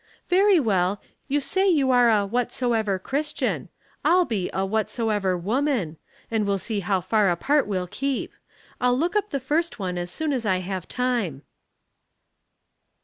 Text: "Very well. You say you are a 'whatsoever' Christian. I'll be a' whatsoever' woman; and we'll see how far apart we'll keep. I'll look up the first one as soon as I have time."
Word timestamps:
"Very 0.29 0.59
well. 0.59 0.99
You 1.27 1.39
say 1.39 1.69
you 1.69 1.91
are 1.91 2.09
a 2.09 2.25
'whatsoever' 2.25 2.97
Christian. 2.97 3.69
I'll 4.03 4.25
be 4.25 4.49
a' 4.51 4.65
whatsoever' 4.65 5.37
woman; 5.37 5.97
and 6.31 6.47
we'll 6.47 6.57
see 6.57 6.79
how 6.79 7.01
far 7.01 7.29
apart 7.29 7.67
we'll 7.67 7.85
keep. 7.85 8.33
I'll 8.81 8.97
look 8.97 9.15
up 9.15 9.29
the 9.29 9.39
first 9.39 9.77
one 9.77 9.99
as 9.99 10.09
soon 10.09 10.33
as 10.33 10.43
I 10.43 10.57
have 10.61 10.87
time." 10.87 11.43